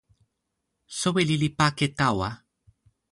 [0.99, 2.29] soweli li pake tawa.